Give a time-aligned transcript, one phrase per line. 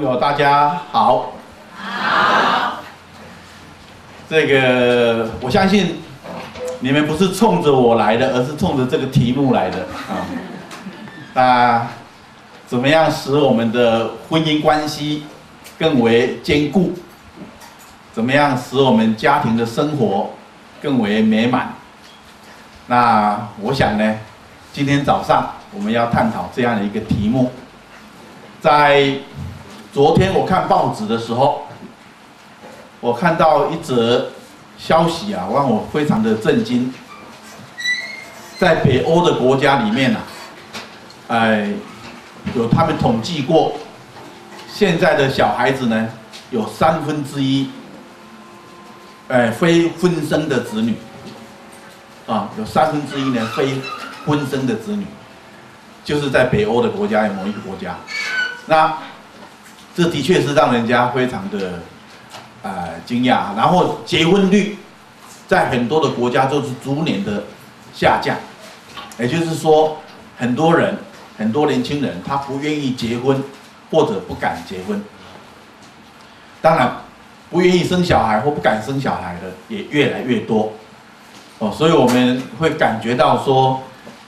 [0.00, 1.34] 朋友，大家好。
[1.76, 2.80] 好。
[4.30, 6.00] 这个我相信
[6.80, 10.24] 你们不是冲着我来的，而是冲着这个题目来的啊。
[11.34, 11.86] 那
[12.66, 15.24] 怎么样使我们的婚姻关系
[15.78, 16.94] 更为坚固？
[18.14, 20.30] 怎么样使我们家庭的生活
[20.80, 21.74] 更为美满？
[22.86, 24.14] 那我想呢，
[24.72, 27.52] 今天早上我们要探讨这样的一个题目。
[28.62, 29.14] 在
[29.92, 31.62] 昨天我看报纸的时候，
[33.00, 34.30] 我看到一则
[34.78, 36.92] 消息啊，让我非常的震惊。
[38.56, 40.20] 在北欧的国家里面呢、
[41.26, 41.72] 啊，哎，
[42.54, 43.72] 有他们统计过，
[44.72, 46.08] 现在的小孩子呢，
[46.50, 47.68] 有三分之一，
[49.26, 50.94] 哎，非婚生的子女，
[52.28, 53.80] 啊，有三分之一呢非
[54.24, 55.04] 婚生的子女，
[56.04, 57.96] 就是在北欧的国家有某一个国家。
[58.66, 58.96] 那
[60.00, 61.80] 这的确是让人家非常的
[62.62, 64.78] 呃惊讶，然后结婚率
[65.46, 67.44] 在很多的国家都是逐年的
[67.92, 68.34] 下降，
[69.18, 69.98] 也就是说，
[70.38, 70.96] 很多人
[71.36, 73.44] 很多年轻人他不愿意结婚
[73.90, 75.04] 或者不敢结婚，
[76.62, 76.96] 当然
[77.50, 80.72] 不愿意生小孩或不敢生小孩的也越来越多
[81.58, 83.82] 哦，所以我们会感觉到说，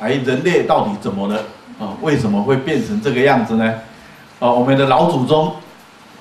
[0.00, 1.44] 哎，人类到底怎么了
[1.78, 1.92] 啊？
[2.00, 3.74] 为什么会变成这个样子呢？
[4.40, 5.56] 哦，我们的老祖宗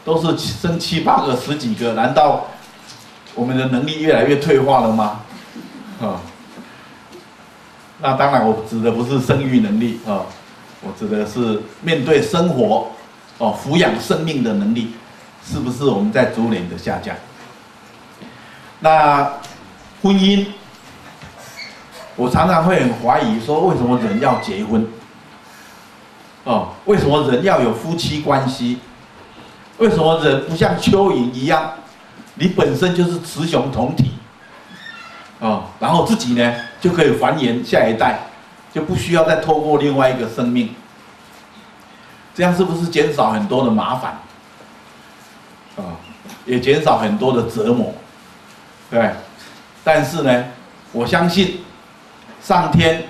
[0.03, 2.47] 都是生七八个、十几个，难道
[3.35, 5.19] 我们的能力越来越退化了吗？
[6.01, 6.19] 啊，
[7.99, 10.25] 那当然，我指的不是生育能力啊，
[10.81, 12.87] 我指的是面对生活
[13.37, 14.93] 哦，抚养生命的能力，
[15.45, 17.15] 是不是我们在逐年的下降？
[18.79, 19.31] 那
[20.01, 20.45] 婚姻，
[22.15, 24.87] 我常常会很怀疑说，为什么人要结婚？
[26.47, 28.79] 哦，为什么人要有夫妻关系？
[29.79, 31.73] 为什么人不像蚯蚓一样，
[32.35, 34.13] 你本身就是雌雄同体，
[35.39, 38.19] 哦，然后自己呢就可以繁衍下一代，
[38.73, 40.73] 就不需要再透过另外一个生命，
[42.33, 44.11] 这样是不是减少很多的麻烦？
[45.75, 45.83] 啊、哦，
[46.45, 47.93] 也减少很多的折磨，
[48.89, 49.11] 对。
[49.83, 50.45] 但是呢，
[50.93, 51.59] 我相信
[52.41, 53.05] 上天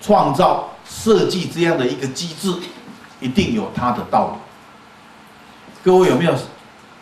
[0.00, 0.68] 创造。
[0.88, 2.54] 设计这样的一个机制，
[3.20, 4.38] 一定有它的道理。
[5.84, 6.34] 各位有没有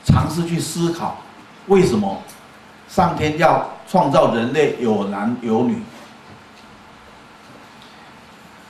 [0.05, 1.19] 尝试去思考，
[1.67, 2.23] 为什么
[2.89, 5.83] 上天要创造人类有男有女？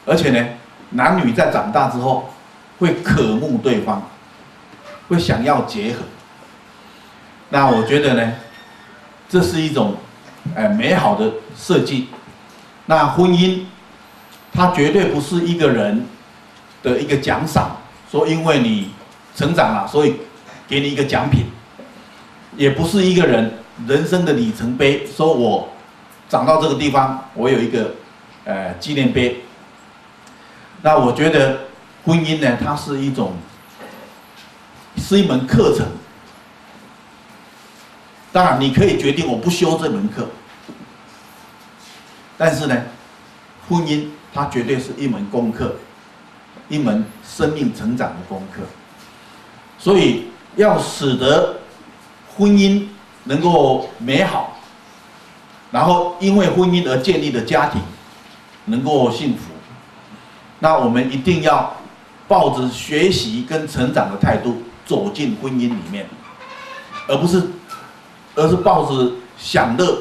[0.05, 0.49] 而且呢，
[0.91, 2.31] 男女在长大之后
[2.79, 4.03] 会渴慕对方，
[5.09, 6.01] 会想要结合。
[7.49, 8.33] 那我觉得呢，
[9.29, 9.97] 这是一种
[10.55, 12.09] 哎美好的设计。
[12.87, 13.65] 那婚姻。
[14.55, 16.07] 它绝对不是一个人
[16.83, 17.77] 的一个奖赏，
[18.11, 18.93] 说因为你
[19.35, 20.15] 成长了，所以
[20.69, 21.47] 给你一个奖品，
[22.57, 23.53] 也不是一个人
[23.89, 25.71] 人生的里程碑，说我
[26.29, 27.95] 长到这个地方，我有一个
[28.45, 29.41] 呃纪念碑。
[30.83, 31.63] 那我觉得
[32.05, 33.33] 婚姻呢，它是一种
[34.97, 35.85] 是一门课程。
[38.31, 40.29] 当然，你可以决定我不修这门课，
[42.37, 42.83] 但是呢，
[43.69, 44.09] 婚姻。
[44.37, 45.77] 它绝对是一门功课，
[46.69, 48.63] 一门生命成长的功课。
[49.79, 50.25] 所以，
[50.57, 51.61] 要使得
[52.37, 52.89] 婚姻
[53.23, 54.59] 能够美好，
[55.71, 57.81] 然后因为婚姻而建立的家庭
[58.65, 59.53] 能够幸福，
[60.59, 61.73] 那我们一定要
[62.27, 66.09] 抱着学习跟成长的态度走进婚姻里面，
[67.07, 67.41] 而不是，
[68.35, 69.97] 而是抱着享乐，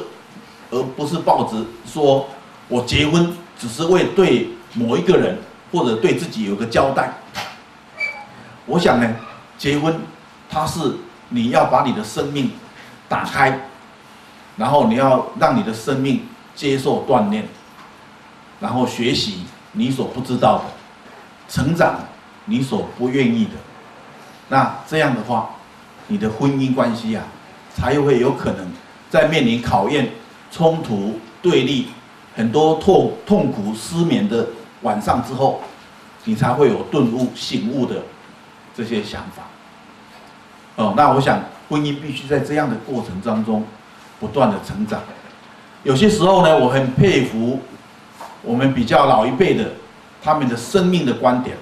[0.72, 2.26] 而不是抱着说
[2.66, 3.32] 我结婚。
[3.64, 5.38] 只是为对某一个人
[5.72, 7.10] 或者对自己有个交代。
[8.66, 9.16] 我想呢，
[9.56, 10.02] 结婚，
[10.50, 10.96] 它是
[11.30, 12.50] 你要把你的生命
[13.08, 13.58] 打开，
[14.58, 17.48] 然后你要让你的生命接受锻炼，
[18.60, 20.64] 然后学习你所不知道的，
[21.48, 22.00] 成长
[22.44, 23.52] 你所不愿意的。
[24.50, 25.48] 那这样的话，
[26.08, 27.24] 你的婚姻关系啊，
[27.74, 28.70] 才会有可能
[29.08, 30.10] 在面临考验、
[30.50, 31.88] 冲突、对立。
[32.34, 34.46] 很多痛痛苦失眠的
[34.82, 35.60] 晚上之后，
[36.24, 38.02] 你才会有顿悟醒悟的
[38.74, 39.44] 这些想法。
[40.76, 43.64] 哦，那我想婚姻必须在这样的过程当中
[44.18, 45.00] 不断的成长。
[45.84, 47.60] 有些时候呢，我很佩服
[48.42, 49.72] 我们比较老一辈的
[50.22, 51.56] 他们的生命的观点。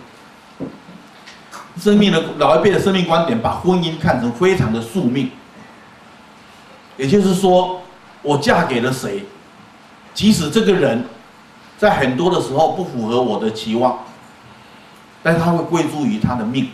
[1.79, 5.31] 生命的老一辈的生命观点，把婚姻看成非常的宿命。
[6.97, 7.81] 也就是说，
[8.23, 9.25] 我嫁给了谁？
[10.15, 11.05] 即使这个人，
[11.79, 13.99] 在很多的时候不符合我的期望，
[15.23, 16.69] 但他会归诸于他的命。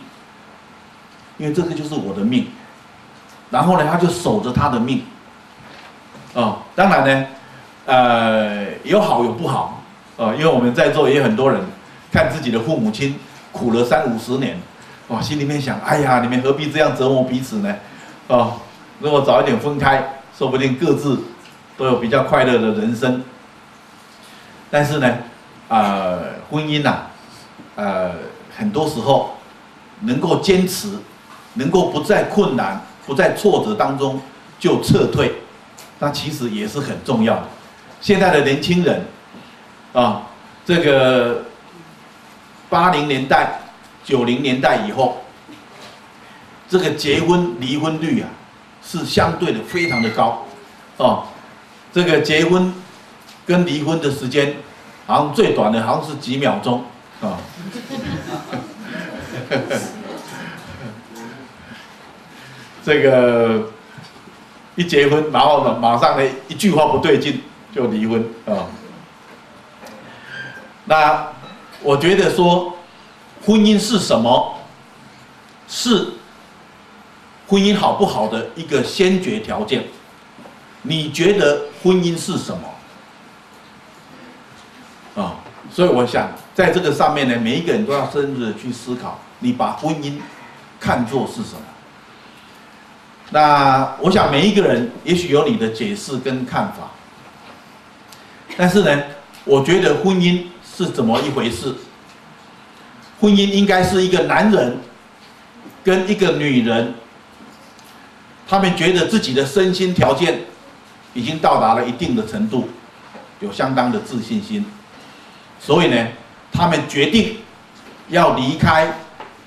[1.37, 2.47] 因为这个就是我的命。
[3.49, 5.03] 然后呢，他就守着他的命。
[6.33, 7.27] 哦，当然呢，
[7.85, 9.81] 呃，有好有不好，
[10.17, 11.59] 哦，因为我们在座也有很多人，
[12.11, 13.17] 看自己的父母亲
[13.51, 14.59] 苦了三五十年，
[15.07, 17.75] 哦，心里面想，哎呀，你们何必这样折磨彼此呢？
[18.27, 18.53] 哦，
[18.99, 21.19] 如果早一点分开，说不定各自
[21.79, 23.23] 都有比较快乐的人生。
[24.69, 25.17] 但是呢，
[25.69, 27.11] 呃，婚姻呐、啊，
[27.77, 28.11] 呃，
[28.55, 29.37] 很多时候
[30.01, 30.89] 能够坚持，
[31.53, 34.21] 能够不在困难、不在挫折当中
[34.59, 35.35] 就撤退。
[35.99, 37.43] 那其实也是很重要的。
[38.01, 39.05] 现在的年轻人，
[39.93, 40.23] 啊，
[40.65, 41.45] 这个
[42.69, 43.61] 八零年代、
[44.03, 45.23] 九零年代以后，
[46.67, 48.27] 这个结婚离婚率啊，
[48.83, 50.45] 是相对的非常的高，
[50.97, 51.23] 哦，
[51.93, 52.73] 这个结婚
[53.45, 54.55] 跟离婚的时间，
[55.05, 56.83] 好像最短的好像是几秒钟，
[57.21, 57.37] 啊，
[62.85, 63.71] 这个。
[64.75, 67.41] 一结婚，然后呢，马上呢，一句话不对劲
[67.75, 68.63] 就离婚啊。
[70.85, 71.27] 那
[71.81, 72.77] 我觉得说，
[73.45, 74.55] 婚姻是什么？
[75.67, 76.13] 是
[77.45, 79.83] 婚姻好不好的一个先决条件。
[80.81, 82.69] 你觉得婚姻是什么？
[85.21, 85.35] 啊，
[85.71, 90.13] 所以我想在这个上面呢，每一个人都要深入的去思考，你把婚姻
[90.79, 91.61] 看作是什么？
[93.31, 96.91] 那我想每一个人也许有你的解释跟看法，
[98.57, 99.03] 但是呢，
[99.43, 101.75] 我觉得婚姻是怎么一回事？
[103.19, 104.77] 婚姻应该是一个男人
[105.83, 106.95] 跟一个女人，
[108.47, 110.41] 他们觉得自己的身心条件
[111.13, 112.69] 已经到达了一定的程度，
[113.39, 114.65] 有相当的自信心，
[115.59, 116.07] 所以呢，
[116.51, 117.37] 他们决定
[118.09, 118.93] 要离开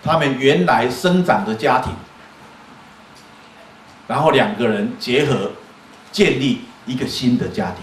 [0.03, 1.93] 他们原来生长的家庭。
[4.09, 5.53] 然后两个人结合，
[6.11, 7.77] 建立一个新的家庭。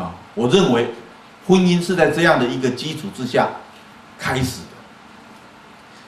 [0.00, 0.88] 啊，我认为
[1.46, 3.48] 婚姻是在这样的一个基础之下
[4.18, 4.76] 开始的。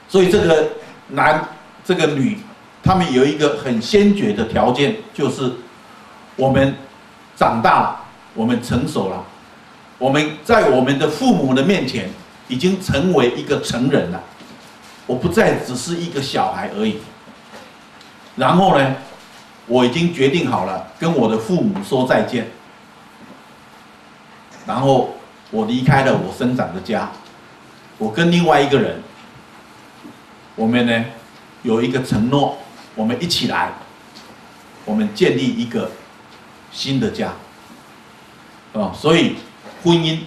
[0.09, 0.69] 所以这个
[1.09, 1.49] 男，
[1.85, 2.39] 这个女，
[2.89, 5.53] 他们有一个很先决的条件，就是
[6.37, 6.75] 我们
[7.37, 8.01] 长大了，
[8.33, 9.23] 我们成熟了，
[9.99, 12.09] 我们在我们的父母的面前
[12.49, 14.19] 已经成为一个成人了，
[15.07, 16.97] 我不再只是一个小孩而已。
[18.37, 18.97] 然后呢，
[19.67, 22.49] 我已经决定好了跟我的父母说再见。
[24.65, 25.15] 然后
[25.51, 27.11] 我离开了我生长的家，
[27.99, 29.03] 我跟另外一个人，
[30.57, 31.05] 我们呢
[31.63, 32.57] 有一个承诺，
[32.99, 33.73] 我们一起来，
[34.85, 35.93] 我们建立一个
[36.73, 37.33] 新的家。
[38.73, 39.37] 哦，所以
[39.85, 40.19] 婚姻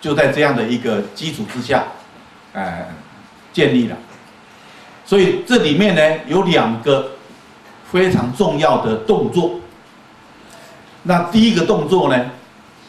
[0.00, 1.84] 就在这样的一个基础之下，
[2.52, 2.86] 呃，
[3.52, 3.96] 建立了。
[5.04, 7.10] 所以这里面呢有两个。
[7.92, 9.60] 非常重要的动作。
[11.02, 12.30] 那第一个动作呢，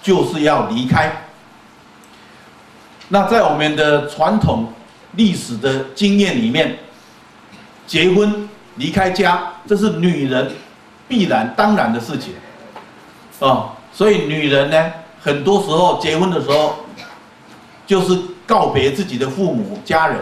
[0.01, 1.25] 就是要离开。
[3.09, 4.71] 那在我们的传统
[5.18, 6.80] 历史的经验里面，
[7.85, 10.52] 结婚离开家，这是女人
[11.08, 12.33] 必然当然的事情。
[13.40, 16.76] 哦，所以女人呢，很多时候结婚的时候，
[17.86, 20.19] 就是告别自己的父母家人，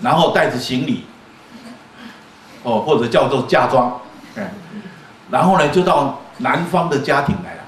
[0.00, 1.04] 然后带着行李。
[2.62, 4.00] 哦，或者叫做嫁妆，
[4.34, 4.44] 嗯，
[5.30, 7.60] 然后呢，就到男方的家庭来了。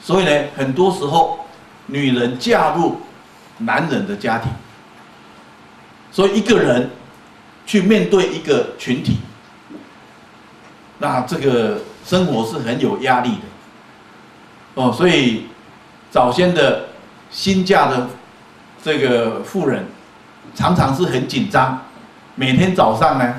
[0.00, 1.40] 所以呢，很多时候
[1.86, 3.00] 女人嫁入
[3.58, 4.48] 男人的家庭，
[6.12, 6.88] 所以一个人
[7.66, 9.18] 去面对一个群体，
[10.98, 13.42] 那这个生活是很有压力的。
[14.74, 15.46] 哦，所以
[16.10, 16.90] 早先的
[17.30, 18.08] 新嫁的
[18.82, 19.86] 这个妇人，
[20.54, 21.82] 常常是很紧张。
[22.36, 23.34] 每天早上呢，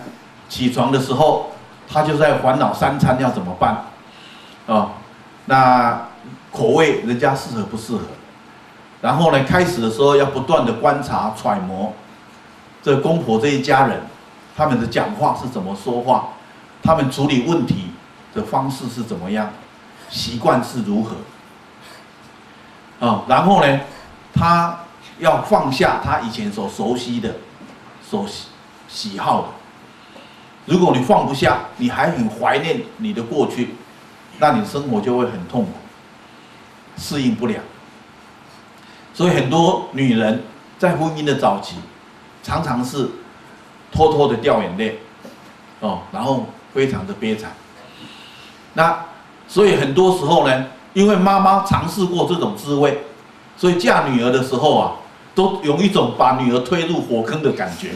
[0.50, 1.52] 起床的时候，
[1.88, 3.86] 她就在烦恼三餐要怎么办，
[4.68, 4.92] 啊，
[5.46, 6.08] 那
[6.52, 8.02] 口味人家适合不适合？
[9.00, 11.94] 然后呢，开始的时候要不断的观察揣摩，
[12.82, 14.02] 这公婆这一家人，
[14.58, 16.30] 他们的讲话是怎么说话，
[16.82, 17.92] 他们处理问题
[18.34, 19.52] 的方式是怎么样，
[20.10, 21.16] 习惯是如何，
[23.08, 23.80] 啊，然后呢，
[24.34, 24.80] 他
[25.20, 27.36] 要放下他以前所熟悉的，
[28.04, 28.48] 所喜。
[28.90, 29.48] 喜好的，
[30.66, 33.76] 如果你放不下，你还很怀念你的过去，
[34.40, 35.72] 那你生活就会很痛苦，
[36.96, 37.60] 适应不了。
[39.14, 40.42] 所以很多女人
[40.80, 41.76] 在婚姻的早期，
[42.42, 43.10] 常常是
[43.92, 45.00] 偷偷的掉眼泪，
[45.80, 47.52] 哦，然后非常的悲惨。
[48.74, 49.06] 那
[49.48, 53.00] 所以很多时候呢，因为妈妈尝试过这种滋味，
[53.56, 54.92] 所以嫁女儿的时候啊，
[55.34, 57.92] 都有一种把女儿推入火坑的感觉。